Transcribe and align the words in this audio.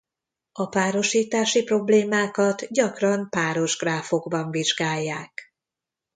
A 0.51 0.67
párosítási 0.69 1.63
problémákat 1.63 2.65
gyakran 2.71 3.29
páros 3.29 3.77
gráfokban 3.77 4.51
vizsgálják. 4.51 5.53